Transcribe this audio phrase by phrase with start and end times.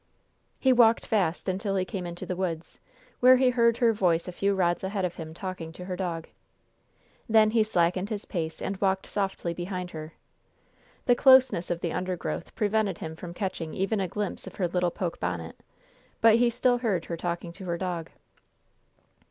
[0.59, 2.79] He walked fast until he came into the woods,
[3.19, 6.27] where he heard her voice a few rods ahead of him talking to her dog.
[7.29, 10.13] Then he slackened his pace and walked softly behind her.
[11.05, 14.89] The closeness of the undergrowth prevented him from catching even a glimpse of her little
[14.89, 15.59] poke bonnet;
[16.19, 18.09] but he still heard her talking to her dog.